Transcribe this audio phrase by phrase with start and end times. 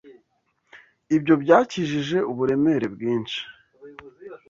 [1.15, 3.39] Ibyo byakijije uburemere bwinshi.